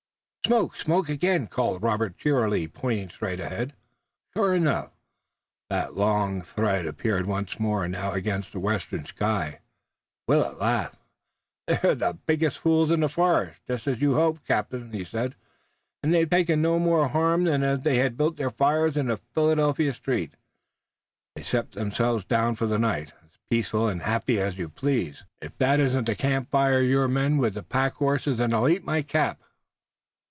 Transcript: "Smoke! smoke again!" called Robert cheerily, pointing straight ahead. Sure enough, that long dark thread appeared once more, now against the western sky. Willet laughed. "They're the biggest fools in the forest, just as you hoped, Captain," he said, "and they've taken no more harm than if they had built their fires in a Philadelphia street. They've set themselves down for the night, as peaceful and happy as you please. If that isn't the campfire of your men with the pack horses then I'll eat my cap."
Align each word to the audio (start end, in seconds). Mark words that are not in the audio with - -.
"Smoke! 0.43 0.75
smoke 0.75 1.07
again!" 1.07 1.47
called 1.47 1.81
Robert 1.81 2.17
cheerily, 2.17 2.67
pointing 2.67 3.09
straight 3.09 3.39
ahead. 3.39 3.73
Sure 4.35 4.53
enough, 4.53 4.91
that 5.69 5.95
long 5.95 6.39
dark 6.39 6.47
thread 6.49 6.85
appeared 6.85 7.25
once 7.25 7.57
more, 7.57 7.87
now 7.87 8.11
against 8.11 8.51
the 8.51 8.59
western 8.59 9.05
sky. 9.05 9.61
Willet 10.27 10.59
laughed. 10.59 10.99
"They're 11.67 11.95
the 11.95 12.17
biggest 12.25 12.57
fools 12.59 12.91
in 12.91 12.99
the 12.99 13.07
forest, 13.07 13.61
just 13.65 13.87
as 13.87 14.01
you 14.01 14.15
hoped, 14.15 14.45
Captain," 14.45 14.91
he 14.91 15.05
said, 15.05 15.35
"and 16.03 16.13
they've 16.13 16.29
taken 16.29 16.61
no 16.61 16.79
more 16.79 17.07
harm 17.07 17.45
than 17.45 17.63
if 17.63 17.83
they 17.83 17.99
had 17.99 18.17
built 18.17 18.35
their 18.35 18.51
fires 18.51 18.97
in 18.97 19.09
a 19.09 19.15
Philadelphia 19.15 19.93
street. 19.93 20.33
They've 21.33 21.47
set 21.47 21.71
themselves 21.71 22.25
down 22.25 22.55
for 22.57 22.65
the 22.67 22.79
night, 22.79 23.13
as 23.23 23.29
peaceful 23.49 23.87
and 23.87 24.01
happy 24.01 24.37
as 24.41 24.57
you 24.57 24.67
please. 24.67 25.23
If 25.41 25.57
that 25.59 25.79
isn't 25.79 26.05
the 26.07 26.15
campfire 26.15 26.81
of 26.81 26.87
your 26.89 27.07
men 27.07 27.37
with 27.37 27.53
the 27.53 27.63
pack 27.63 27.93
horses 27.93 28.39
then 28.39 28.53
I'll 28.53 28.67
eat 28.67 28.83
my 28.83 29.01
cap." 29.01 29.39